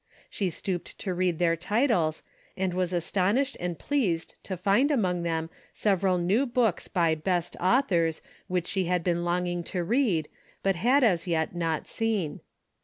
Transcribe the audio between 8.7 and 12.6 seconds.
had been longing to read, but had as yet not seen.